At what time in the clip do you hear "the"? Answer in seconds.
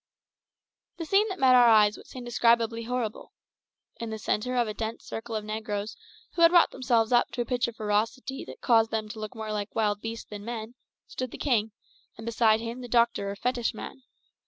0.97-1.05, 4.09-4.17, 11.29-11.37, 12.81-12.87